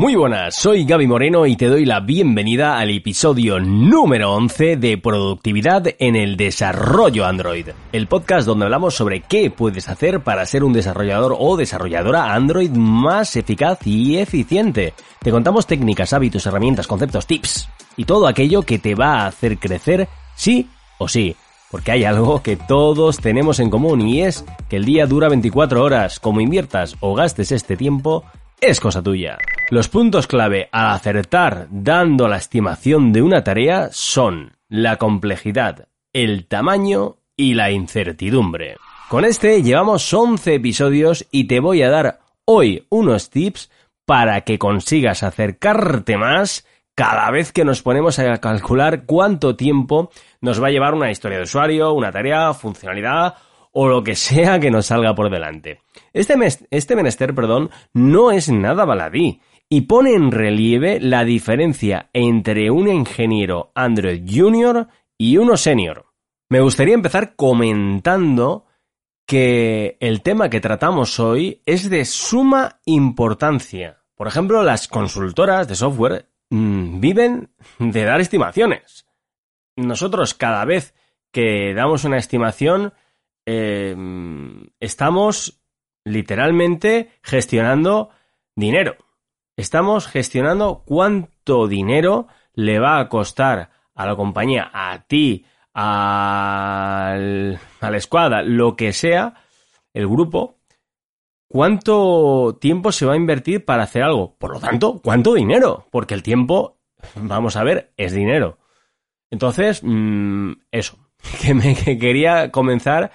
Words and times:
Muy 0.00 0.16
buenas, 0.16 0.54
soy 0.54 0.86
Gaby 0.86 1.06
Moreno 1.06 1.44
y 1.44 1.56
te 1.56 1.66
doy 1.66 1.84
la 1.84 2.00
bienvenida 2.00 2.78
al 2.78 2.88
episodio 2.88 3.60
número 3.60 4.32
11 4.32 4.78
de 4.78 4.96
Productividad 4.96 5.88
en 5.98 6.16
el 6.16 6.38
Desarrollo 6.38 7.26
Android, 7.26 7.68
el 7.92 8.06
podcast 8.06 8.46
donde 8.46 8.64
hablamos 8.64 8.94
sobre 8.94 9.20
qué 9.20 9.50
puedes 9.50 9.90
hacer 9.90 10.20
para 10.20 10.46
ser 10.46 10.64
un 10.64 10.72
desarrollador 10.72 11.36
o 11.38 11.54
desarrolladora 11.58 12.32
Android 12.32 12.70
más 12.70 13.36
eficaz 13.36 13.86
y 13.86 14.16
eficiente. 14.16 14.94
Te 15.20 15.30
contamos 15.30 15.66
técnicas, 15.66 16.14
hábitos, 16.14 16.46
herramientas, 16.46 16.86
conceptos, 16.86 17.26
tips 17.26 17.68
y 17.98 18.06
todo 18.06 18.26
aquello 18.26 18.62
que 18.62 18.78
te 18.78 18.94
va 18.94 19.16
a 19.16 19.26
hacer 19.26 19.58
crecer 19.58 20.08
sí 20.34 20.70
o 20.96 21.08
sí. 21.08 21.36
Porque 21.70 21.92
hay 21.92 22.04
algo 22.04 22.42
que 22.42 22.56
todos 22.56 23.18
tenemos 23.18 23.60
en 23.60 23.68
común 23.68 24.00
y 24.08 24.22
es 24.22 24.46
que 24.70 24.76
el 24.76 24.86
día 24.86 25.06
dura 25.06 25.28
24 25.28 25.84
horas. 25.84 26.18
Como 26.20 26.40
inviertas 26.40 26.96
o 27.00 27.14
gastes 27.14 27.52
este 27.52 27.76
tiempo, 27.76 28.24
es 28.62 28.80
cosa 28.80 29.02
tuya. 29.02 29.36
Los 29.70 29.88
puntos 29.88 30.26
clave 30.26 30.68
al 30.72 30.88
acertar 30.88 31.68
dando 31.70 32.26
la 32.26 32.38
estimación 32.38 33.12
de 33.12 33.22
una 33.22 33.44
tarea 33.44 33.90
son 33.92 34.56
la 34.68 34.96
complejidad, 34.96 35.86
el 36.12 36.48
tamaño 36.48 37.18
y 37.36 37.54
la 37.54 37.70
incertidumbre. 37.70 38.78
Con 39.08 39.24
este 39.24 39.62
llevamos 39.62 40.12
11 40.12 40.54
episodios 40.54 41.24
y 41.30 41.44
te 41.44 41.60
voy 41.60 41.82
a 41.82 41.88
dar 41.88 42.18
hoy 42.46 42.84
unos 42.88 43.30
tips 43.30 43.70
para 44.04 44.40
que 44.40 44.58
consigas 44.58 45.22
acercarte 45.22 46.16
más 46.16 46.66
cada 46.96 47.30
vez 47.30 47.52
que 47.52 47.64
nos 47.64 47.80
ponemos 47.80 48.18
a 48.18 48.38
calcular 48.38 49.04
cuánto 49.06 49.54
tiempo 49.54 50.10
nos 50.40 50.60
va 50.60 50.66
a 50.66 50.72
llevar 50.72 50.94
una 50.94 51.12
historia 51.12 51.38
de 51.38 51.44
usuario, 51.44 51.92
una 51.92 52.10
tarea, 52.10 52.54
funcionalidad 52.54 53.36
o 53.70 53.86
lo 53.86 54.02
que 54.02 54.16
sea 54.16 54.58
que 54.58 54.72
nos 54.72 54.86
salga 54.86 55.14
por 55.14 55.30
delante. 55.30 55.80
Este, 56.12 56.34
este 56.72 56.96
menester, 56.96 57.36
perdón, 57.36 57.70
no 57.92 58.32
es 58.32 58.50
nada 58.50 58.84
baladí 58.84 59.40
y 59.70 59.82
pone 59.82 60.12
en 60.12 60.30
relieve 60.30 61.00
la 61.00 61.24
diferencia 61.24 62.10
entre 62.12 62.70
un 62.70 62.88
ingeniero 62.88 63.72
Android 63.74 64.22
Junior 64.28 64.88
y 65.16 65.38
uno 65.38 65.56
senior. 65.56 66.12
Me 66.50 66.60
gustaría 66.60 66.92
empezar 66.92 67.36
comentando 67.36 68.66
que 69.26 69.96
el 70.00 70.20
tema 70.20 70.50
que 70.50 70.60
tratamos 70.60 71.18
hoy 71.18 71.62
es 71.64 71.88
de 71.88 72.04
suma 72.04 72.80
importancia. 72.84 74.02
Por 74.14 74.28
ejemplo, 74.28 74.62
las 74.62 74.88
consultoras 74.88 75.68
de 75.68 75.76
software 75.76 76.28
mm, 76.50 77.00
viven 77.00 77.50
de 77.78 78.04
dar 78.04 78.20
estimaciones. 78.20 79.06
Nosotros 79.76 80.34
cada 80.34 80.66
vez 80.66 80.94
que 81.32 81.72
damos 81.72 82.04
una 82.04 82.18
estimación 82.18 82.92
Em, 83.52 84.68
estamos 84.78 85.60
literalmente 86.04 87.10
gestionando 87.22 88.10
dinero. 88.54 88.96
Estamos 89.60 90.06
gestionando 90.06 90.82
cuánto 90.84 91.68
dinero 91.68 92.28
le 92.54 92.78
va 92.78 92.98
a 92.98 93.08
costar 93.08 93.70
a 93.94 94.06
la 94.06 94.16
compañía, 94.16 94.70
a 94.72 95.04
ti, 95.06 95.44
a 95.74 97.14
la 97.16 97.96
escuadra, 97.96 98.42
lo 98.42 98.76
que 98.76 98.92
sea, 98.92 99.34
el 99.92 100.08
grupo, 100.08 100.58
cuánto 101.48 102.56
tiempo 102.60 102.92
se 102.92 103.06
va 103.06 103.12
a 103.12 103.16
invertir 103.16 103.64
para 103.64 103.82
hacer 103.82 104.02
algo. 104.02 104.36
Por 104.36 104.52
lo 104.52 104.60
tanto, 104.60 105.00
cuánto 105.02 105.34
dinero, 105.34 105.86
porque 105.90 106.14
el 106.14 106.22
tiempo, 106.22 106.78
vamos 107.16 107.56
a 107.56 107.64
ver, 107.64 107.92
es 107.96 108.12
dinero. 108.12 108.58
Entonces, 109.30 109.82
mm, 109.82 110.52
eso, 110.70 110.98
que 111.42 111.54
me 111.54 111.74
quería 111.74 112.50
comenzar 112.50 113.12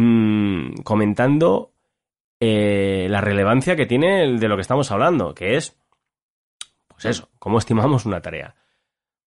Mm, 0.00 0.82
comentando 0.84 1.72
eh, 2.38 3.08
la 3.10 3.20
relevancia 3.20 3.74
que 3.74 3.86
tiene 3.86 4.38
de 4.38 4.48
lo 4.48 4.54
que 4.54 4.62
estamos 4.62 4.92
hablando, 4.92 5.34
que 5.34 5.56
es, 5.56 5.77
pues 6.98 7.16
eso, 7.16 7.28
cómo 7.38 7.58
estimamos 7.58 8.06
una 8.06 8.20
tarea. 8.20 8.56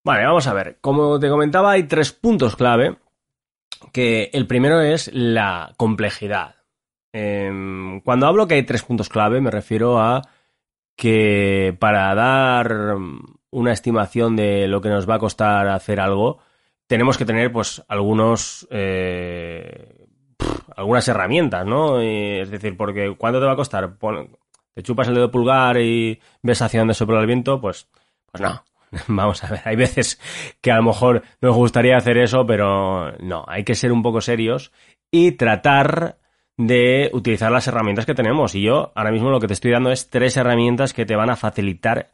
Vale, 0.03 0.25
vamos 0.25 0.45
a 0.45 0.53
ver. 0.53 0.79
Como 0.81 1.21
te 1.21 1.29
comentaba, 1.29 1.71
hay 1.71 1.83
tres 1.83 2.11
puntos 2.11 2.57
clave, 2.57 2.97
que 3.93 4.29
el 4.33 4.45
primero 4.45 4.81
es 4.81 5.09
la 5.13 5.73
complejidad. 5.77 6.55
Em, 7.13 8.01
cuando 8.01 8.27
hablo 8.27 8.45
que 8.45 8.55
hay 8.55 8.63
tres 8.63 8.83
puntos 8.83 9.07
clave, 9.07 9.39
me 9.39 9.51
refiero 9.51 9.99
a 9.99 10.21
que 10.97 11.77
para 11.79 12.13
dar 12.13 12.97
una 13.51 13.71
estimación 13.71 14.35
de 14.35 14.67
lo 14.67 14.81
que 14.81 14.89
nos 14.89 15.09
va 15.09 15.15
a 15.15 15.19
costar 15.19 15.69
hacer 15.69 16.01
algo, 16.01 16.39
tenemos 16.87 17.17
que 17.17 17.25
tener 17.25 17.53
pues 17.53 17.81
algunos 17.87 18.67
eh, 18.69 20.07
algunas 20.75 21.07
herramientas, 21.07 21.65
¿no? 21.65 22.01
es 22.01 22.51
decir, 22.51 22.75
porque 22.75 23.15
¿cuánto 23.17 23.39
te 23.39 23.45
va 23.45 23.53
a 23.53 23.57
costar? 23.57 23.97
Te 24.73 24.83
chupas 24.83 25.07
el 25.07 25.15
dedo 25.15 25.31
pulgar 25.31 25.77
y 25.77 26.19
ves 26.41 26.61
hacia 26.61 26.81
dónde 26.81 26.93
sopla 26.93 27.19
el 27.19 27.27
viento, 27.27 27.59
pues, 27.59 27.87
pues 28.31 28.41
no. 28.41 28.63
Vamos 29.07 29.43
a 29.43 29.49
ver, 29.49 29.61
hay 29.65 29.75
veces 29.75 30.19
que 30.59 30.71
a 30.71 30.77
lo 30.77 30.83
mejor 30.83 31.23
nos 31.39 31.55
gustaría 31.55 31.97
hacer 31.97 32.17
eso, 32.17 32.45
pero 32.45 33.11
no, 33.19 33.45
hay 33.47 33.63
que 33.63 33.75
ser 33.75 33.91
un 33.91 34.03
poco 34.03 34.21
serios 34.21 34.71
y 35.09 35.33
tratar 35.33 36.17
de 36.57 37.09
utilizar 37.13 37.51
las 37.51 37.67
herramientas 37.67 38.05
que 38.05 38.13
tenemos. 38.15 38.55
Y 38.55 38.61
yo 38.61 38.91
ahora 38.95 39.11
mismo 39.11 39.29
lo 39.29 39.39
que 39.39 39.47
te 39.47 39.53
estoy 39.53 39.71
dando 39.71 39.91
es 39.91 40.09
tres 40.09 40.37
herramientas 40.37 40.93
que 40.93 41.05
te 41.05 41.15
van 41.15 41.29
a 41.29 41.35
facilitar 41.35 42.11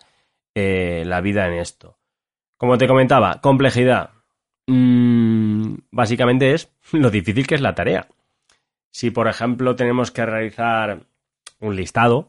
eh, 0.55 1.03
la 1.05 1.21
vida 1.21 1.47
en 1.47 1.53
esto. 1.53 1.97
Como 2.57 2.77
te 2.77 2.87
comentaba, 2.87 3.39
complejidad. 3.41 4.11
Mm, 4.67 5.75
básicamente 5.91 6.53
es 6.53 6.71
lo 6.91 7.09
difícil 7.09 7.45
que 7.47 7.55
es 7.55 7.61
la 7.61 7.75
tarea. 7.75 8.07
Si, 8.91 9.11
por 9.11 9.27
ejemplo, 9.27 9.75
tenemos 9.75 10.11
que 10.11 10.25
realizar 10.25 11.01
un 11.59 11.75
listado, 11.75 12.27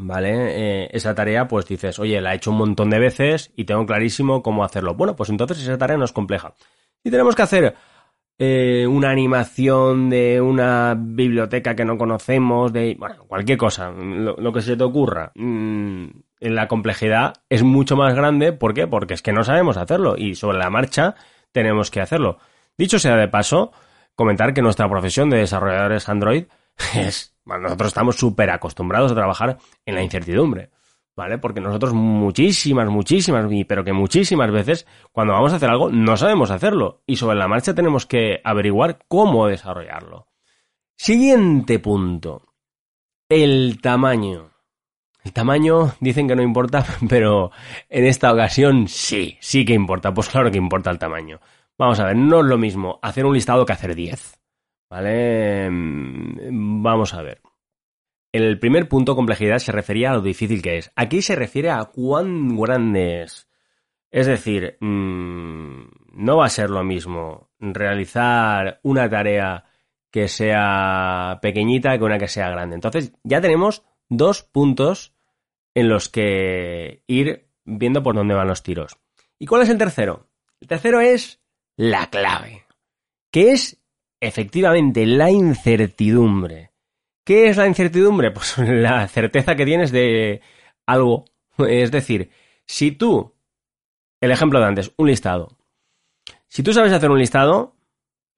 ¿vale? 0.00 0.84
Eh, 0.84 0.88
esa 0.92 1.14
tarea, 1.14 1.46
pues 1.46 1.66
dices, 1.66 1.98
oye, 1.98 2.20
la 2.20 2.32
he 2.32 2.36
hecho 2.36 2.50
un 2.50 2.58
montón 2.58 2.90
de 2.90 2.98
veces 2.98 3.52
y 3.56 3.64
tengo 3.64 3.86
clarísimo 3.86 4.42
cómo 4.42 4.64
hacerlo. 4.64 4.94
Bueno, 4.94 5.14
pues 5.14 5.30
entonces 5.30 5.58
esa 5.60 5.78
tarea 5.78 5.96
no 5.96 6.04
es 6.04 6.12
compleja. 6.12 6.54
Si 7.02 7.10
tenemos 7.10 7.34
que 7.34 7.42
hacer 7.42 7.74
eh, 8.38 8.86
una 8.86 9.10
animación 9.10 10.08
de 10.10 10.40
una 10.40 10.96
biblioteca 10.98 11.76
que 11.76 11.84
no 11.84 11.98
conocemos, 11.98 12.72
de, 12.72 12.96
bueno, 12.98 13.24
cualquier 13.26 13.58
cosa, 13.58 13.90
lo, 13.90 14.52
que 14.52 14.62
se 14.62 14.76
te 14.76 14.84
ocurra, 14.84 15.32
mm, 15.34 16.06
en 16.40 16.54
la 16.54 16.66
complejidad 16.66 17.34
es 17.48 17.62
mucho 17.62 17.96
más 17.96 18.14
grande. 18.14 18.52
¿Por 18.52 18.74
qué? 18.74 18.86
Porque 18.86 19.14
es 19.14 19.22
que 19.22 19.32
no 19.32 19.44
sabemos 19.44 19.76
hacerlo 19.76 20.14
y 20.16 20.34
sobre 20.34 20.58
la 20.58 20.70
marcha 20.70 21.14
tenemos 21.52 21.90
que 21.90 22.00
hacerlo. 22.00 22.38
Dicho 22.78 22.98
sea 22.98 23.16
de 23.16 23.28
paso, 23.28 23.72
comentar 24.14 24.54
que 24.54 24.62
nuestra 24.62 24.88
profesión 24.88 25.28
de 25.28 25.38
desarrolladores 25.38 26.08
Android 26.08 26.44
es, 26.94 27.34
nosotros 27.58 27.88
estamos 27.88 28.16
súper 28.16 28.50
acostumbrados 28.50 29.12
a 29.12 29.14
trabajar 29.14 29.58
en 29.84 29.94
la 29.94 30.02
incertidumbre, 30.02 30.70
¿vale? 31.16 31.38
Porque 31.38 31.60
nosotros 31.60 31.92
muchísimas, 31.92 32.88
muchísimas, 32.88 33.46
pero 33.66 33.84
que 33.84 33.92
muchísimas 33.92 34.50
veces 34.50 34.86
cuando 35.12 35.32
vamos 35.32 35.52
a 35.52 35.56
hacer 35.56 35.70
algo 35.70 35.90
no 35.90 36.16
sabemos 36.16 36.50
hacerlo 36.50 37.02
y 37.06 37.16
sobre 37.16 37.38
la 37.38 37.48
marcha 37.48 37.74
tenemos 37.74 38.06
que 38.06 38.40
averiguar 38.44 38.98
cómo 39.08 39.46
desarrollarlo. 39.46 40.28
Siguiente 40.96 41.78
punto. 41.78 42.42
El 43.28 43.80
tamaño. 43.80 44.50
El 45.24 45.32
tamaño 45.32 45.92
dicen 46.00 46.28
que 46.28 46.36
no 46.36 46.42
importa, 46.42 46.84
pero 47.08 47.50
en 47.88 48.06
esta 48.06 48.32
ocasión 48.32 48.88
sí, 48.88 49.36
sí 49.40 49.64
que 49.64 49.74
importa. 49.74 50.12
Pues 50.12 50.28
claro 50.28 50.50
que 50.50 50.58
importa 50.58 50.90
el 50.90 50.98
tamaño. 50.98 51.40
Vamos 51.78 51.98
a 52.00 52.04
ver, 52.04 52.16
no 52.16 52.40
es 52.40 52.46
lo 52.46 52.58
mismo 52.58 52.98
hacer 53.02 53.24
un 53.24 53.34
listado 53.34 53.64
que 53.64 53.72
hacer 53.72 53.94
10. 53.94 54.38
¿Vale? 54.90 55.70
Mm, 55.70 56.82
vamos 56.82 57.14
a 57.14 57.22
ver. 57.22 57.40
El 58.32 58.58
primer 58.58 58.88
punto, 58.88 59.16
complejidad, 59.16 59.58
se 59.58 59.72
refería 59.72 60.10
a 60.10 60.14
lo 60.14 60.20
difícil 60.20 60.62
que 60.62 60.78
es. 60.78 60.92
Aquí 60.96 61.22
se 61.22 61.36
refiere 61.36 61.70
a 61.70 61.84
cuán 61.84 62.56
grande 62.56 63.22
es. 63.22 63.48
Es 64.10 64.26
decir, 64.26 64.76
mm, 64.80 65.82
no 66.14 66.36
va 66.36 66.46
a 66.46 66.50
ser 66.50 66.70
lo 66.70 66.82
mismo 66.82 67.50
realizar 67.60 68.80
una 68.82 69.08
tarea 69.08 69.64
que 70.10 70.26
sea 70.26 71.38
pequeñita 71.40 71.96
que 71.96 72.04
una 72.04 72.18
que 72.18 72.28
sea 72.28 72.50
grande. 72.50 72.74
Entonces, 72.74 73.12
ya 73.22 73.40
tenemos 73.40 73.84
dos 74.08 74.42
puntos 74.42 75.14
en 75.74 75.88
los 75.88 76.08
que 76.08 77.04
ir 77.06 77.48
viendo 77.64 78.02
por 78.02 78.16
dónde 78.16 78.34
van 78.34 78.48
los 78.48 78.64
tiros. 78.64 78.98
¿Y 79.38 79.46
cuál 79.46 79.62
es 79.62 79.68
el 79.68 79.78
tercero? 79.78 80.28
El 80.60 80.66
tercero 80.66 81.00
es 81.00 81.40
la 81.76 82.10
clave, 82.10 82.64
que 83.30 83.52
es 83.52 83.79
efectivamente 84.20 85.06
la 85.06 85.30
incertidumbre. 85.30 86.70
¿Qué 87.24 87.48
es 87.48 87.56
la 87.56 87.66
incertidumbre? 87.66 88.30
Pues 88.32 88.58
la 88.58 89.06
certeza 89.08 89.56
que 89.56 89.64
tienes 89.64 89.90
de 89.90 90.40
algo. 90.86 91.24
Es 91.58 91.90
decir, 91.90 92.30
si 92.66 92.92
tú, 92.92 93.34
el 94.20 94.30
ejemplo 94.30 94.60
de 94.60 94.66
antes, 94.66 94.92
un 94.96 95.08
listado. 95.08 95.56
Si 96.48 96.62
tú 96.62 96.72
sabes 96.72 96.92
hacer 96.92 97.10
un 97.10 97.18
listado, 97.18 97.76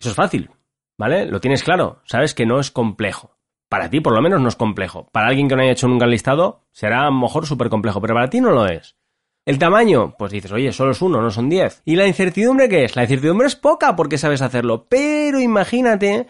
eso 0.00 0.10
es 0.10 0.16
fácil, 0.16 0.50
¿vale? 0.98 1.26
Lo 1.26 1.40
tienes 1.40 1.62
claro, 1.62 2.02
sabes 2.04 2.34
que 2.34 2.46
no 2.46 2.60
es 2.60 2.70
complejo. 2.70 3.38
Para 3.68 3.88
ti, 3.88 4.00
por 4.00 4.12
lo 4.12 4.20
menos, 4.20 4.40
no 4.40 4.48
es 4.48 4.56
complejo. 4.56 5.08
Para 5.12 5.28
alguien 5.28 5.48
que 5.48 5.56
no 5.56 5.62
haya 5.62 5.72
hecho 5.72 5.88
nunca 5.88 6.04
el 6.04 6.10
listado, 6.10 6.66
será 6.72 7.02
a 7.02 7.04
lo 7.06 7.12
mejor 7.12 7.46
súper 7.46 7.70
complejo, 7.70 8.02
pero 8.02 8.12
para 8.12 8.28
ti 8.28 8.40
no 8.40 8.50
lo 8.50 8.66
es. 8.66 8.96
El 9.44 9.58
tamaño, 9.58 10.14
pues 10.16 10.30
dices, 10.30 10.52
oye, 10.52 10.72
solo 10.72 10.92
es 10.92 11.02
uno, 11.02 11.20
no 11.20 11.30
son 11.30 11.48
diez. 11.48 11.82
¿Y 11.84 11.96
la 11.96 12.06
incertidumbre 12.06 12.68
qué 12.68 12.84
es? 12.84 12.94
La 12.94 13.02
incertidumbre 13.02 13.48
es 13.48 13.56
poca 13.56 13.96
porque 13.96 14.18
sabes 14.18 14.40
hacerlo. 14.40 14.86
Pero 14.88 15.40
imagínate 15.40 16.28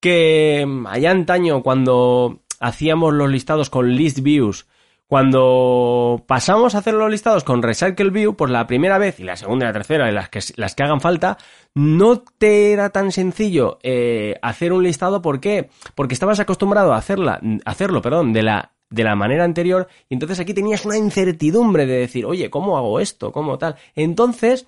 que 0.00 0.64
allá 0.86 1.10
antaño 1.10 1.62
cuando 1.62 2.42
hacíamos 2.60 3.14
los 3.14 3.30
listados 3.30 3.70
con 3.70 3.94
list 3.94 4.20
views, 4.20 4.66
Cuando 5.08 6.24
pasamos 6.26 6.74
a 6.74 6.78
hacer 6.78 6.94
los 6.94 7.10
listados 7.10 7.44
con 7.44 7.62
Recycle 7.62 8.08
View, 8.10 8.34
pues 8.34 8.50
la 8.50 8.66
primera 8.66 8.96
vez 8.96 9.20
y 9.20 9.24
la 9.24 9.36
segunda 9.36 9.66
y 9.66 9.68
la 9.68 9.72
tercera 9.74 10.08
y 10.08 10.14
las 10.14 10.30
que, 10.30 10.40
las 10.56 10.74
que 10.74 10.84
hagan 10.84 11.02
falta, 11.02 11.36
no 11.74 12.22
te 12.38 12.72
era 12.72 12.88
tan 12.90 13.12
sencillo 13.12 13.78
eh, 13.82 14.38
hacer 14.40 14.72
un 14.72 14.82
listado. 14.82 15.20
¿Por 15.20 15.38
qué? 15.40 15.68
Porque 15.94 16.14
estabas 16.14 16.40
acostumbrado 16.40 16.94
a 16.94 16.96
hacerla, 16.96 17.40
hacerlo, 17.66 18.00
perdón, 18.00 18.32
de 18.32 18.42
la, 18.42 18.71
de 18.92 19.04
la 19.04 19.16
manera 19.16 19.44
anterior 19.44 19.88
y 20.08 20.14
entonces 20.14 20.38
aquí 20.38 20.54
tenías 20.54 20.84
una 20.84 20.96
incertidumbre 20.96 21.86
de 21.86 21.98
decir, 21.98 22.26
oye, 22.26 22.50
¿cómo 22.50 22.76
hago 22.76 23.00
esto? 23.00 23.32
¿Cómo 23.32 23.58
tal? 23.58 23.76
Entonces, 23.96 24.66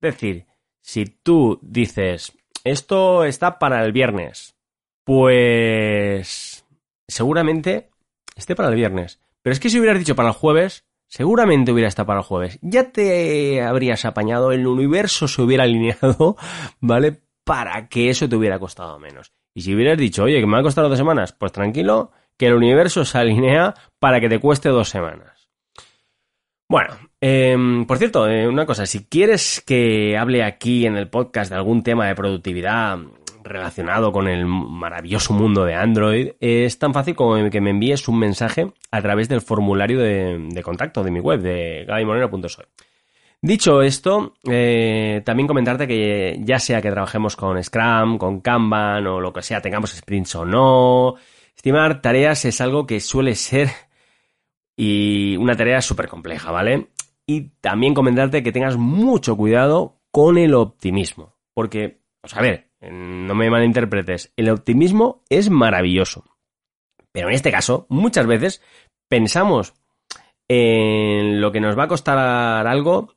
Es 0.00 0.14
decir, 0.14 0.44
si 0.80 1.04
tú 1.04 1.60
dices, 1.62 2.36
esto 2.64 3.22
está 3.22 3.60
para 3.60 3.84
el 3.84 3.92
viernes, 3.92 4.56
pues 5.04 6.66
seguramente 7.06 7.90
esté 8.34 8.56
para 8.56 8.70
el 8.70 8.74
viernes. 8.74 9.20
Pero 9.42 9.52
es 9.52 9.60
que 9.60 9.70
si 9.70 9.78
hubieras 9.78 10.00
dicho 10.00 10.16
para 10.16 10.30
el 10.30 10.34
jueves, 10.34 10.87
seguramente 11.08 11.72
hubiera 11.72 11.88
estado 11.88 12.06
para 12.06 12.20
el 12.20 12.26
jueves. 12.26 12.58
Ya 12.62 12.92
te 12.92 13.62
habrías 13.62 14.04
apañado, 14.04 14.52
el 14.52 14.66
universo 14.66 15.26
se 15.26 15.42
hubiera 15.42 15.64
alineado, 15.64 16.36
¿vale? 16.80 17.20
para 17.48 17.88
que 17.88 18.10
eso 18.10 18.28
te 18.28 18.36
hubiera 18.36 18.58
costado 18.58 18.98
menos. 18.98 19.32
Y 19.54 19.62
si 19.62 19.74
hubieras 19.74 19.96
dicho, 19.96 20.24
oye, 20.24 20.38
que 20.38 20.46
me 20.46 20.58
ha 20.58 20.62
costado 20.62 20.90
dos 20.90 20.98
semanas, 20.98 21.32
pues 21.32 21.50
tranquilo, 21.50 22.10
que 22.36 22.48
el 22.48 22.52
universo 22.52 23.06
se 23.06 23.16
alinea 23.16 23.72
para 23.98 24.20
que 24.20 24.28
te 24.28 24.38
cueste 24.38 24.68
dos 24.68 24.90
semanas. 24.90 25.48
Bueno, 26.68 26.98
em, 27.22 27.86
por 27.86 27.96
cierto, 27.96 28.28
eh, 28.28 28.46
una 28.46 28.66
cosa, 28.66 28.84
si 28.84 29.06
quieres 29.06 29.62
que 29.66 30.18
hable 30.18 30.44
aquí 30.44 30.84
en 30.84 30.98
el 30.98 31.08
podcast 31.08 31.50
de 31.50 31.56
algún 31.56 31.82
tema 31.82 32.06
de 32.06 32.14
productividad 32.14 32.98
relacionado 33.42 34.12
con 34.12 34.28
el 34.28 34.46
maravilloso 34.46 35.32
mundo 35.32 35.64
de 35.64 35.74
Android, 35.74 36.32
es 36.40 36.78
tan 36.78 36.92
fácil 36.92 37.14
como 37.14 37.50
que 37.50 37.60
me 37.60 37.70
envíes 37.70 38.08
un 38.08 38.18
mensaje 38.18 38.72
a 38.90 39.02
través 39.02 39.28
del 39.28 39.40
formulario 39.40 40.00
de, 40.00 40.62
contacto 40.62 41.02
de 41.02 41.10
mi 41.10 41.20
web, 41.20 41.40
de 41.40 41.84
gabymoreno.soy. 41.86 42.64
Dicho 43.40 43.82
esto, 43.82 44.34
eh, 44.50 45.22
también 45.24 45.46
comentarte 45.46 45.86
que 45.86 46.40
ya 46.42 46.58
sea 46.58 46.82
que 46.82 46.90
trabajemos 46.90 47.36
con 47.36 47.62
Scrum, 47.62 48.18
con 48.18 48.40
Kanban 48.40 49.06
o 49.06 49.20
lo 49.20 49.32
que 49.32 49.42
sea, 49.42 49.60
tengamos 49.60 49.90
sprints 49.90 50.34
o 50.34 50.44
no, 50.44 51.14
estimar 51.54 52.02
tareas 52.02 52.44
es 52.44 52.60
algo 52.60 52.86
que 52.86 52.98
suele 52.98 53.36
ser 53.36 53.68
y 54.76 55.36
una 55.36 55.56
tarea 55.56 55.80
súper 55.80 56.08
compleja, 56.08 56.50
¿vale? 56.50 56.88
Y 57.26 57.50
también 57.60 57.94
comentarte 57.94 58.42
que 58.42 58.52
tengas 58.52 58.76
mucho 58.76 59.36
cuidado 59.36 60.00
con 60.10 60.38
el 60.38 60.54
optimismo, 60.54 61.36
porque, 61.52 62.00
pues 62.20 62.36
a 62.36 62.40
ver, 62.40 62.67
no 62.80 63.34
me 63.34 63.50
malinterpretes, 63.50 64.32
el 64.36 64.50
optimismo 64.50 65.22
es 65.28 65.50
maravilloso, 65.50 66.24
pero 67.12 67.28
en 67.28 67.34
este 67.34 67.50
caso, 67.50 67.86
muchas 67.88 68.26
veces 68.26 68.62
pensamos 69.08 69.74
en 70.48 71.40
lo 71.40 71.52
que 71.52 71.60
nos 71.60 71.78
va 71.78 71.84
a 71.84 71.88
costar 71.88 72.18
algo, 72.66 73.14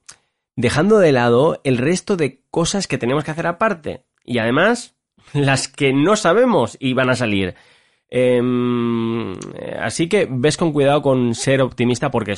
dejando 0.55 0.99
de 0.99 1.11
lado 1.11 1.61
el 1.63 1.77
resto 1.77 2.17
de 2.17 2.41
cosas 2.49 2.87
que 2.87 2.97
tenemos 2.97 3.23
que 3.23 3.31
hacer 3.31 3.47
aparte. 3.47 4.05
Y 4.23 4.39
además, 4.39 4.95
las 5.33 5.67
que 5.67 5.93
no 5.93 6.15
sabemos 6.15 6.77
y 6.79 6.93
van 6.93 7.09
a 7.09 7.15
salir. 7.15 7.55
Em, 8.13 9.33
así 9.79 10.09
que 10.09 10.27
ves 10.29 10.57
con 10.57 10.73
cuidado 10.73 11.01
con 11.01 11.33
ser 11.33 11.61
optimista 11.61 12.11
porque 12.11 12.35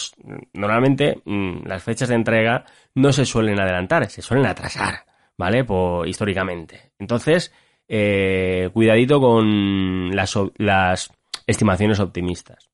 normalmente 0.54 1.22
mm, 1.25 1.66
las 1.66 1.81
fechas 1.81 2.10
de 2.10 2.16
entrega 2.16 2.66
no 2.94 3.12
se 3.12 3.25
suelen 3.25 3.60
adelantar, 3.60 4.08
se 4.08 4.22
suelen 4.22 4.46
atrasar, 4.46 5.06
¿vale? 5.38 5.63
Por, 5.63 6.07
históricamente. 6.07 6.91
Entonces, 7.00 7.53
eh, 7.88 8.69
cuidadito 8.74 9.19
con 9.19 10.15
las, 10.15 11.12
estimaciones 11.45 12.00
optimistas. 12.00 12.69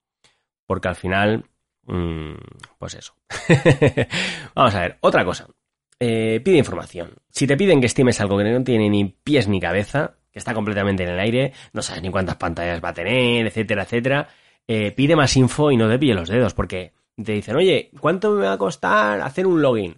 Porque 0.65 0.87
al 0.87 0.95
final 0.95 1.45
Mm, 1.89 2.35
pues 2.77 2.95
eso. 2.95 3.15
Vamos 4.55 4.75
a 4.75 4.81
ver, 4.81 4.97
otra 5.01 5.25
cosa. 5.25 5.47
Eh, 5.99 6.39
pide 6.43 6.57
información. 6.57 7.13
Si 7.31 7.47
te 7.47 7.57
piden 7.57 7.79
que 7.79 7.87
estimes 7.87 8.21
algo 8.21 8.37
que 8.37 8.43
no 8.43 8.63
tiene 8.63 8.89
ni 8.89 9.05
pies 9.05 9.47
ni 9.47 9.59
cabeza, 9.59 10.17
que 10.31 10.37
está 10.37 10.53
completamente 10.53 11.03
en 11.03 11.09
el 11.09 11.19
aire, 11.19 11.53
no 11.73 11.81
sabes 11.81 12.03
ni 12.03 12.11
cuántas 12.11 12.35
pantallas 12.35 12.83
va 12.83 12.89
a 12.89 12.93
tener, 12.93 13.47
etcétera, 13.47 13.83
etcétera, 13.83 14.27
eh, 14.67 14.91
pide 14.91 15.15
más 15.15 15.35
info 15.35 15.71
y 15.71 15.77
no 15.77 15.89
te 15.89 15.97
pille 15.97 16.13
los 16.13 16.29
dedos, 16.29 16.53
porque 16.53 16.93
te 17.15 17.31
dicen, 17.33 17.55
oye, 17.55 17.89
¿cuánto 17.99 18.31
me 18.31 18.45
va 18.45 18.53
a 18.53 18.57
costar 18.57 19.19
hacer 19.21 19.47
un 19.47 19.61
login? 19.61 19.97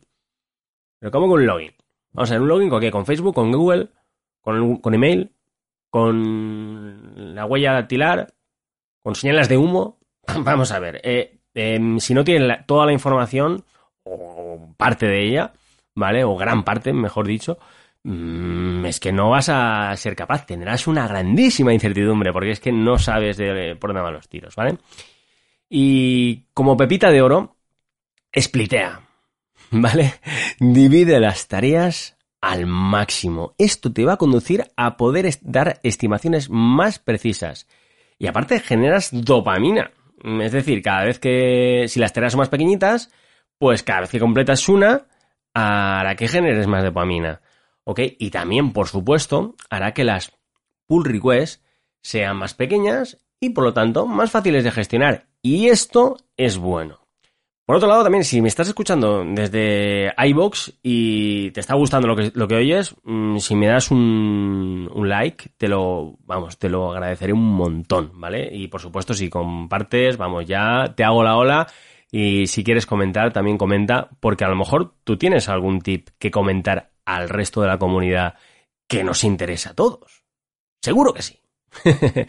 Pero 0.99 1.11
¿cómo 1.11 1.27
con 1.27 1.41
un 1.41 1.45
login? 1.45 1.73
Vamos 2.13 2.29
a 2.31 2.33
ver, 2.33 2.41
un 2.41 2.47
login 2.47 2.69
con 2.69 2.81
qué? 2.81 2.91
¿Con 2.91 3.05
Facebook? 3.05 3.35
¿Con 3.35 3.51
Google? 3.51 3.89
¿Con, 4.41 4.77
con 4.77 4.93
email? 4.93 5.31
¿Con 5.89 7.35
la 7.35 7.45
huella 7.45 7.73
dactilar? 7.73 8.33
¿Con 9.01 9.15
señales 9.15 9.49
de 9.49 9.57
humo? 9.57 9.99
Vamos 10.43 10.71
a 10.71 10.79
ver, 10.79 11.01
eh, 11.03 11.41
Em, 11.53 11.99
si 11.99 12.13
no 12.13 12.23
tienen 12.23 12.65
toda 12.65 12.85
la 12.85 12.93
información, 12.93 13.63
o 14.03 14.73
parte 14.77 15.05
de 15.07 15.23
ella, 15.27 15.53
¿vale? 15.95 16.23
O 16.23 16.35
gran 16.37 16.63
parte, 16.63 16.93
mejor 16.93 17.27
dicho, 17.27 17.59
mm, 18.03 18.85
es 18.85 18.99
que 18.99 19.11
no 19.11 19.29
vas 19.29 19.49
a 19.49 19.95
ser 19.97 20.15
capaz. 20.15 20.45
Tendrás 20.45 20.87
una 20.87 21.07
grandísima 21.07 21.73
incertidumbre, 21.73 22.31
porque 22.33 22.51
es 22.51 22.59
que 22.59 22.71
no 22.71 22.97
sabes 22.97 23.37
de, 23.37 23.75
por 23.79 23.89
dónde 23.89 24.01
van 24.03 24.13
los 24.13 24.29
tiros, 24.29 24.55
¿vale? 24.55 24.77
Y 25.69 26.45
como 26.53 26.77
pepita 26.77 27.11
de 27.11 27.21
oro, 27.21 27.55
splitea, 28.37 29.01
¿vale? 29.81 30.15
Divide 30.59 31.19
las 31.19 31.47
tareas 31.47 32.17
al 32.41 32.65
máximo. 32.65 33.55
Esto 33.57 33.91
te 33.93 34.05
va 34.05 34.13
a 34.13 34.17
conducir 34.17 34.65
a 34.75 34.97
poder 34.97 35.29
dar 35.41 35.79
estimaciones 35.83 36.49
más 36.49 36.99
precisas. 36.99 37.67
Y 38.19 38.27
aparte 38.27 38.59
generas 38.59 39.09
dopamina. 39.11 39.91
Es 40.41 40.51
decir, 40.51 40.81
cada 40.81 41.05
vez 41.05 41.19
que, 41.19 41.85
si 41.87 41.99
las 41.99 42.13
tareas 42.13 42.33
son 42.33 42.39
más 42.39 42.49
pequeñitas, 42.49 43.11
pues 43.57 43.81
cada 43.81 44.01
vez 44.01 44.09
que 44.11 44.19
completas 44.19 44.67
una, 44.69 45.07
hará 45.53 46.15
que 46.15 46.27
generes 46.27 46.67
más 46.67 46.83
dopamina. 46.83 47.41
¿Ok? 47.83 48.01
Y 48.19 48.29
también, 48.29 48.73
por 48.73 48.87
supuesto, 48.87 49.55
hará 49.69 49.93
que 49.93 50.03
las 50.03 50.31
pull 50.85 51.05
requests 51.05 51.63
sean 52.03 52.37
más 52.37 52.53
pequeñas 52.53 53.17
y 53.39 53.51
por 53.51 53.63
lo 53.63 53.73
tanto 53.73 54.05
más 54.05 54.29
fáciles 54.31 54.63
de 54.63 54.71
gestionar. 54.71 55.27
Y 55.41 55.69
esto 55.69 56.17
es 56.37 56.57
bueno. 56.57 57.00
Por 57.65 57.77
otro 57.77 57.87
lado, 57.87 58.03
también, 58.03 58.23
si 58.23 58.41
me 58.41 58.47
estás 58.47 58.67
escuchando 58.67 59.23
desde 59.23 60.13
iBox 60.17 60.79
y 60.83 61.51
te 61.51 61.59
está 61.59 61.75
gustando 61.75 62.07
lo 62.07 62.15
que, 62.15 62.31
lo 62.33 62.47
que 62.47 62.55
oyes, 62.55 62.95
mm, 63.03 63.37
si 63.37 63.55
me 63.55 63.67
das 63.67 63.91
un, 63.91 64.89
un, 64.93 65.09
like, 65.09 65.51
te 65.57 65.67
lo, 65.67 66.17
vamos, 66.25 66.57
te 66.57 66.69
lo 66.69 66.91
agradeceré 66.91 67.33
un 67.33 67.53
montón, 67.53 68.11
¿vale? 68.19 68.49
Y 68.51 68.67
por 68.67 68.81
supuesto, 68.81 69.13
si 69.13 69.29
compartes, 69.29 70.17
vamos, 70.17 70.45
ya 70.45 70.93
te 70.95 71.03
hago 71.03 71.23
la 71.23 71.37
ola. 71.37 71.67
Y 72.11 72.47
si 72.47 72.63
quieres 72.63 72.85
comentar, 72.85 73.31
también 73.31 73.57
comenta, 73.57 74.09
porque 74.19 74.43
a 74.43 74.49
lo 74.49 74.55
mejor 74.55 74.95
tú 75.05 75.17
tienes 75.17 75.47
algún 75.47 75.81
tip 75.81 76.09
que 76.19 76.29
comentar 76.29 76.91
al 77.05 77.29
resto 77.29 77.61
de 77.61 77.67
la 77.67 77.79
comunidad 77.79 78.35
que 78.87 79.03
nos 79.03 79.23
interesa 79.23 79.69
a 79.69 79.75
todos. 79.75 80.25
Seguro 80.81 81.13
que 81.13 81.21
sí. 81.21 81.39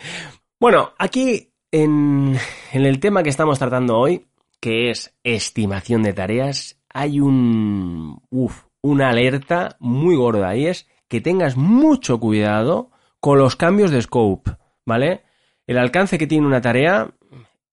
bueno, 0.61 0.93
aquí 0.99 1.53
en, 1.73 2.39
en 2.73 2.87
el 2.87 3.01
tema 3.01 3.25
que 3.25 3.31
estamos 3.31 3.59
tratando 3.59 3.99
hoy, 3.99 4.29
que 4.63 4.91
es 4.91 5.13
estimación 5.25 6.05
de 6.05 6.13
tareas, 6.13 6.81
hay 6.89 7.19
un, 7.19 8.23
uf, 8.31 8.63
una 8.81 9.09
alerta 9.09 9.77
muy 9.81 10.15
gorda 10.15 10.55
y 10.55 10.69
es 10.69 10.87
que 11.09 11.21
tengas 11.21 11.57
mucho 11.57 12.21
cuidado 12.21 12.93
con 13.19 13.41
los 13.41 13.57
cambios 13.57 13.91
de 13.91 14.01
scope, 14.01 14.53
¿vale? 14.87 15.25
El 15.67 15.79
alcance 15.79 16.17
que 16.17 16.29
tiene 16.29 16.47
una 16.47 16.61
tarea 16.61 17.13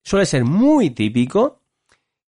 suele 0.01 0.25
ser 0.25 0.45
muy 0.45 0.89
típico 0.89 1.61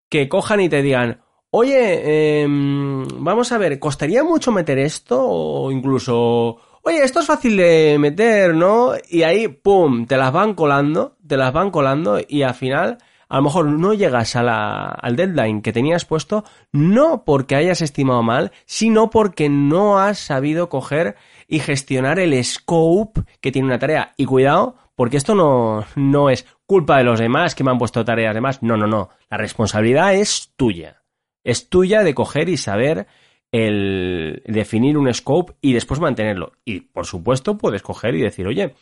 que 0.08 0.30
cojan 0.30 0.62
y 0.62 0.70
te 0.70 0.84
digan, 0.84 1.22
oye, 1.50 2.44
eh, 2.44 2.46
vamos 2.48 3.51
a 3.51 3.58
ver, 3.58 3.80
¿costaría 3.80 4.24
mucho 4.24 4.51
meter 4.51 4.77
esto? 4.77 5.25
O 5.27 5.72
incluso, 5.72 6.58
oye, 6.84 7.03
esto 7.03 7.22
es 7.22 7.25
fácil 7.25 7.58
de 7.58 7.98
meter, 7.98 8.53
¿no? 8.53 8.91
Y 9.10 9.24
ahí, 9.24 9.48
¡pum!, 9.48 10.06
te 10.06 10.18
las 10.18 10.32
van 10.32 10.53
colando, 10.53 11.18
te 11.27 11.36
las 11.36 11.51
van 11.51 11.72
colando 11.72 12.20
y 12.27 12.44
al 12.44 12.53
final 12.53 13.00
a 13.32 13.38
lo 13.38 13.44
mejor 13.44 13.66
no 13.68 13.94
llegas 13.94 14.36
a 14.36 14.44
la, 14.44 14.88
al 14.88 15.16
deadline 15.16 15.62
que 15.62 15.72
tenías 15.72 16.04
puesto, 16.04 16.44
no 16.74 17.24
porque 17.24 17.56
hayas 17.56 17.82
estimado 17.82 18.22
mal, 18.24 18.52
sino 18.66 19.10
porque 19.10 19.48
no 19.48 20.00
has 20.00 20.20
sabido 20.20 20.68
coger 20.68 21.16
y 21.48 21.60
gestionar 21.60 22.20
el 22.20 22.44
scope 22.44 23.22
que 23.40 23.54
tiene 23.54 23.70
una 23.70 23.80
tarea. 23.80 24.12
Y 24.18 24.26
cuidado, 24.26 24.76
porque 24.96 25.16
esto 25.16 25.34
no, 25.34 25.86
no 25.96 26.30
es 26.30 26.46
culpa 26.66 26.98
de 26.98 27.06
los 27.06 27.22
demás 27.22 27.56
que 27.56 27.64
me 27.64 27.72
han 27.72 27.78
puesto 27.78 28.04
tareas 28.04 28.36
de 28.36 28.42
más. 28.42 28.62
No, 28.62 28.76
no, 28.76 28.86
no. 28.86 29.08
La 29.30 29.38
responsabilidad 29.38 30.14
es 30.14 30.52
tuya. 30.58 31.04
Es 31.46 31.70
tuya 31.70 32.04
de 32.04 32.14
coger 32.14 32.50
y 32.50 32.58
saber 32.58 33.08
el 33.54 34.44
definir 34.46 34.98
un 34.98 35.14
scope 35.14 35.54
y 35.62 35.72
después 35.72 36.02
mantenerlo. 36.02 36.52
Y 36.66 36.82
por 36.82 37.06
supuesto 37.06 37.58
puedes 37.58 37.82
coger 37.82 38.14
y 38.16 38.24
decir, 38.24 38.46
oye, 38.46 38.76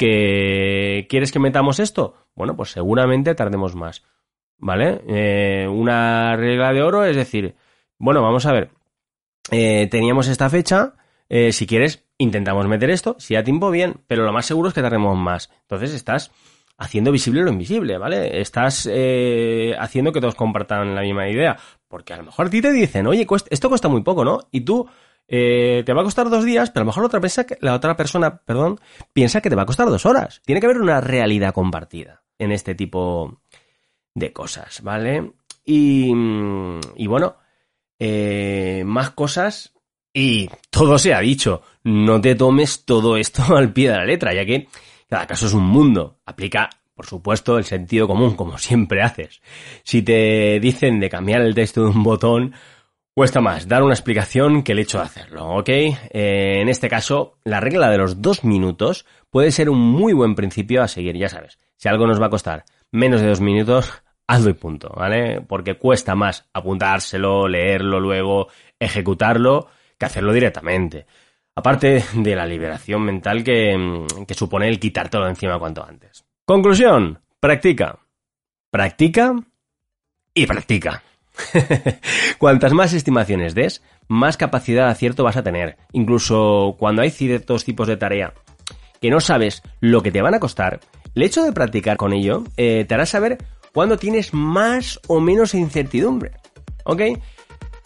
¿Que 0.00 1.06
quieres 1.10 1.30
que 1.30 1.38
metamos 1.38 1.78
esto? 1.78 2.14
Bueno, 2.34 2.56
pues 2.56 2.70
seguramente 2.70 3.34
tardemos 3.34 3.74
más. 3.74 4.02
¿Vale? 4.58 5.00
Eh, 5.08 5.66
una 5.68 6.36
regla 6.36 6.72
de 6.72 6.82
oro 6.82 7.04
es 7.04 7.16
decir, 7.16 7.54
bueno, 7.98 8.22
vamos 8.22 8.44
a 8.44 8.52
ver, 8.52 8.70
eh, 9.50 9.88
teníamos 9.90 10.28
esta 10.28 10.50
fecha, 10.50 10.94
eh, 11.30 11.52
si 11.52 11.66
quieres, 11.66 12.04
intentamos 12.18 12.66
meter 12.68 12.90
esto, 12.90 13.16
si 13.18 13.36
a 13.36 13.42
tiempo, 13.42 13.70
bien, 13.70 14.02
pero 14.06 14.22
lo 14.22 14.32
más 14.32 14.44
seguro 14.44 14.68
es 14.68 14.74
que 14.74 14.82
tardemos 14.82 15.16
más. 15.16 15.50
Entonces 15.62 15.94
estás 15.94 16.30
haciendo 16.76 17.10
visible 17.10 17.40
lo 17.40 17.50
invisible, 17.50 17.96
¿vale? 17.96 18.40
Estás 18.40 18.86
haciendo 19.78 20.12
que 20.12 20.20
todos 20.20 20.34
compartan 20.34 20.94
la 20.94 21.00
misma 21.00 21.28
idea, 21.28 21.56
porque 21.88 22.12
a 22.12 22.18
lo 22.18 22.24
mejor 22.24 22.46
a 22.46 22.50
ti 22.50 22.60
te 22.60 22.72
dicen, 22.72 23.06
oye, 23.06 23.26
esto 23.48 23.68
cuesta 23.70 23.88
muy 23.88 24.02
poco, 24.02 24.24
¿no? 24.26 24.40
Y 24.50 24.60
tú 24.60 24.86
eh, 25.32 25.84
te 25.86 25.92
va 25.92 26.00
a 26.00 26.04
costar 26.04 26.28
dos 26.28 26.44
días, 26.44 26.70
pero 26.70 26.82
a 26.82 26.84
lo 26.84 26.88
mejor 26.88 27.04
otra, 27.04 27.20
que, 27.20 27.56
la 27.60 27.74
otra 27.74 27.96
persona 27.96 28.38
perdón, 28.38 28.80
piensa 29.12 29.40
que 29.40 29.48
te 29.48 29.54
va 29.54 29.62
a 29.62 29.66
costar 29.66 29.88
dos 29.88 30.04
horas. 30.04 30.42
Tiene 30.44 30.60
que 30.60 30.66
haber 30.66 30.80
una 30.80 31.00
realidad 31.00 31.54
compartida 31.54 32.24
en 32.36 32.50
este 32.50 32.74
tipo 32.74 33.40
de 34.12 34.32
cosas, 34.32 34.82
¿vale? 34.82 35.34
Y, 35.64 36.12
y 36.96 37.06
bueno, 37.06 37.36
eh, 38.00 38.82
más 38.84 39.10
cosas 39.10 39.72
y 40.12 40.50
todo 40.68 40.98
se 40.98 41.14
ha 41.14 41.20
dicho. 41.20 41.62
No 41.84 42.20
te 42.20 42.34
tomes 42.34 42.84
todo 42.84 43.16
esto 43.16 43.44
al 43.56 43.72
pie 43.72 43.90
de 43.90 43.98
la 43.98 44.04
letra, 44.04 44.34
ya 44.34 44.44
que 44.44 44.66
cada 45.08 45.28
caso 45.28 45.46
es 45.46 45.54
un 45.54 45.64
mundo. 45.64 46.18
Aplica, 46.26 46.70
por 46.92 47.06
supuesto, 47.06 47.56
el 47.56 47.64
sentido 47.64 48.08
común, 48.08 48.34
como 48.34 48.58
siempre 48.58 49.00
haces. 49.00 49.40
Si 49.84 50.02
te 50.02 50.58
dicen 50.58 50.98
de 50.98 51.08
cambiar 51.08 51.42
el 51.42 51.54
texto 51.54 51.84
de 51.84 51.90
un 51.90 52.02
botón, 52.02 52.52
Cuesta 53.20 53.42
más 53.42 53.68
dar 53.68 53.82
una 53.82 53.92
explicación 53.92 54.62
que 54.62 54.72
el 54.72 54.78
hecho 54.78 54.96
de 54.96 55.04
hacerlo, 55.04 55.46
¿ok? 55.56 55.68
Eh, 55.68 56.62
en 56.62 56.70
este 56.70 56.88
caso, 56.88 57.36
la 57.44 57.60
regla 57.60 57.90
de 57.90 57.98
los 57.98 58.22
dos 58.22 58.44
minutos 58.44 59.04
puede 59.28 59.50
ser 59.50 59.68
un 59.68 59.78
muy 59.78 60.14
buen 60.14 60.34
principio 60.34 60.82
a 60.82 60.88
seguir, 60.88 61.18
ya 61.18 61.28
sabes. 61.28 61.58
Si 61.76 61.86
algo 61.90 62.06
nos 62.06 62.18
va 62.18 62.28
a 62.28 62.30
costar 62.30 62.64
menos 62.90 63.20
de 63.20 63.26
dos 63.26 63.42
minutos, 63.42 63.92
hazlo 64.26 64.48
y 64.48 64.54
punto, 64.54 64.90
¿vale? 64.96 65.42
Porque 65.42 65.76
cuesta 65.76 66.14
más 66.14 66.48
apuntárselo, 66.54 67.46
leerlo 67.46 68.00
luego, 68.00 68.48
ejecutarlo, 68.78 69.68
que 69.98 70.06
hacerlo 70.06 70.32
directamente. 70.32 71.04
Aparte 71.54 72.02
de 72.14 72.34
la 72.34 72.46
liberación 72.46 73.02
mental 73.02 73.44
que, 73.44 74.06
que 74.26 74.32
supone 74.32 74.66
el 74.66 74.80
quitártelo 74.80 75.28
encima 75.28 75.58
cuanto 75.58 75.84
antes. 75.84 76.24
Conclusión, 76.46 77.18
practica. 77.38 77.98
Practica 78.70 79.34
y 80.32 80.46
practica. 80.46 81.02
Cuantas 82.38 82.72
más 82.72 82.92
estimaciones 82.92 83.54
des, 83.54 83.82
más 84.08 84.36
capacidad 84.36 84.86
de 84.86 84.92
acierto 84.92 85.24
vas 85.24 85.36
a 85.36 85.42
tener. 85.42 85.76
Incluso 85.92 86.76
cuando 86.78 87.02
hay 87.02 87.10
ciertos 87.10 87.64
tipos 87.64 87.88
de 87.88 87.96
tarea 87.96 88.34
que 89.00 89.10
no 89.10 89.20
sabes 89.20 89.62
lo 89.80 90.02
que 90.02 90.12
te 90.12 90.20
van 90.20 90.34
a 90.34 90.40
costar, 90.40 90.80
el 91.14 91.22
hecho 91.22 91.42
de 91.42 91.52
practicar 91.52 91.96
con 91.96 92.12
ello 92.12 92.44
eh, 92.56 92.84
te 92.86 92.94
hará 92.94 93.06
saber 93.06 93.38
cuándo 93.72 93.96
tienes 93.96 94.34
más 94.34 95.00
o 95.06 95.20
menos 95.20 95.54
incertidumbre. 95.54 96.32
¿Ok? 96.84 97.02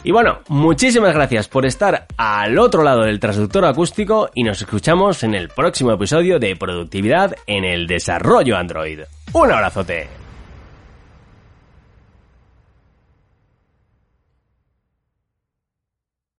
Y 0.05 0.13
bueno, 0.13 0.41
muchísimas 0.49 1.15
gracias 1.15 1.49
por 1.49 1.65
estar 1.65 2.07
al 2.19 2.59
otro 2.59 2.83
lado 2.83 3.03
del 3.05 3.21
transductor 3.21 3.65
acústico 3.65 4.29
y 4.35 4.43
nos 4.43 4.61
escuchamos 4.61 5.23
en 5.25 5.35
el 5.35 5.49
próximo 5.49 5.93
episodio 5.93 6.39
de 6.39 6.57
Productividad 6.57 7.35
en 7.47 7.65
el 7.65 7.87
Desarrollo 7.87 8.57
Android. 8.57 9.01
Un 9.33 9.51
abrazote. 9.51 10.24